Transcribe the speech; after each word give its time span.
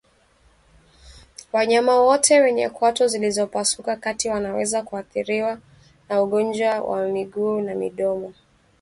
Wanyama 1.53 1.99
wote 2.01 2.39
wenye 2.39 2.69
kwato 2.69 3.07
zilizopasuka 3.07 3.95
kati 3.95 4.29
wanaweza 4.29 4.83
kuathiriwa 4.83 5.57
na 6.09 6.21
ugonjwa 6.23 6.81
wa 6.81 7.07
miguu 7.07 7.61
na 7.61 7.75
midomo 7.75 8.33